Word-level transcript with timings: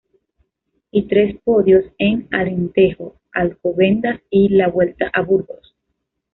Y 0.89 1.03
tres 1.03 1.35
podios 1.43 1.85
en 1.99 2.27
Alentejo, 2.31 3.17
Alcobendas 3.33 4.19
y 4.31 4.49
la 4.49 4.67
Vuelta 4.67 5.11
a 5.13 5.21
Burgos. 5.21 5.75